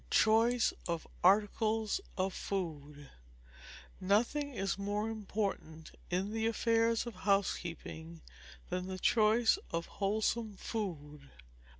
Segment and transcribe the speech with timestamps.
[0.09, 3.11] Choice of Articles of Food.
[3.99, 8.23] Nothing is more important in the affairs of housekeeping
[8.69, 11.29] than the choice of wholesome food.